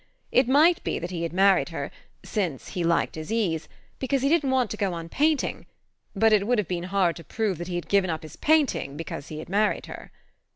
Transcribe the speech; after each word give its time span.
It 0.31 0.47
might 0.47 0.83
be 0.83 0.97
that 0.97 1.11
he 1.11 1.21
had 1.21 1.31
married 1.31 1.69
her 1.69 1.91
since 2.23 2.69
he 2.69 2.83
liked 2.83 3.13
his 3.13 3.31
ease 3.31 3.67
because 3.99 4.23
he 4.23 4.29
didn't 4.29 4.49
want 4.49 4.71
to 4.71 4.75
go 4.77 4.93
on 4.93 5.09
painting; 5.09 5.67
but 6.15 6.33
it 6.33 6.47
would 6.47 6.57
have 6.57 6.67
been 6.67 6.85
hard 6.85 7.15
to 7.17 7.23
prove 7.23 7.59
that 7.59 7.67
he 7.67 7.75
had 7.75 7.87
given 7.87 8.09
up 8.09 8.23
his 8.23 8.35
painting 8.35 8.97
because 8.97 9.27
he 9.27 9.37
had 9.37 9.47
married 9.47 9.85
her. 9.85 10.09